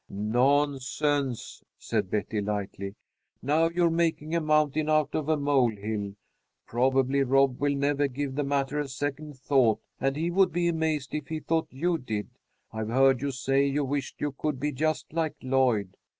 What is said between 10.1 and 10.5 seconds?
he